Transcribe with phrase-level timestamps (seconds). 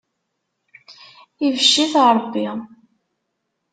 [1.45, 2.47] Ibecc-it Ṛebbi.